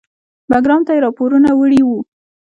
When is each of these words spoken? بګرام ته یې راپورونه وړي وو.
بګرام 0.49 0.81
ته 0.87 0.91
یې 0.95 1.03
راپورونه 1.05 1.49
وړي 1.55 1.81
وو. 1.83 1.99